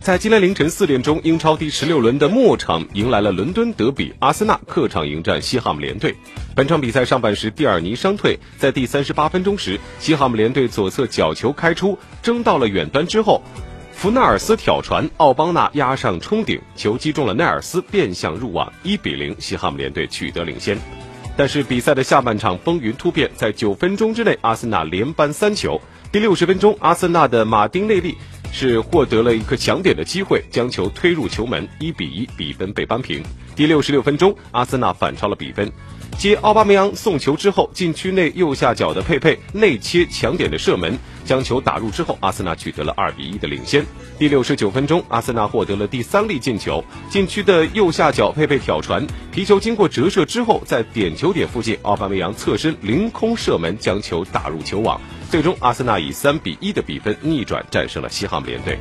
[0.00, 6.16] 在今天凌晨四点钟，英超第十六轮的末场迎来了伦敦德比，阿森纳客场迎战西汉姆联队。
[6.56, 13.42] 本场比赛上半时，蒂尔尼伤退，在第三十八分钟时，西汉姆联队左侧角球开出，争到了远端之后，
[13.92, 20.78] 弗纳尔斯挑传，奥邦纳压上冲顶，球击中了奈尔斯，变向入网，一比零，西汉姆联队取得领先。
[21.36, 25.78] 但是比赛的下半场风云突变，在九分钟之内，阿森纳连扳三球。
[26.10, 28.16] 第六十分钟，阿森纳的马丁内利。
[28.52, 33.22] 是获得了一个抢点的机会，将球推入球门，一比一，比分被扳平。
[33.56, 35.70] 第六十六分钟，阿森纳反超了比分，
[36.18, 43.84] 接奥巴梅扬送球之后，禁区内右下角的佩佩内切抢点的射门，将球打入之后，阿森纳取得了二比一的领先。
[44.18, 55.00] 第六十九分钟，阿森纳获得了第三粒进球，禁区的右下角佩佩挑传，皮球经过折射之后，在点球点附近，奥巴梅扬侧身凌空射门，将球打入球网。
[55.30, 58.76] 最终，阿森纳以三比一的比分逆转战胜了西汉姆联队。